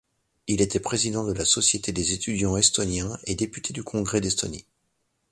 Il 0.47 0.61
était 0.61 0.79
président 0.79 1.23
de 1.23 1.31
la 1.31 1.45
société 1.45 1.91
des 1.91 2.13
étudiants 2.13 2.57
estoniens 2.57 3.19
et 3.25 3.35
député 3.35 3.71
du 3.71 3.83
Congrès 3.83 4.19
d'Estonie. 4.19 4.65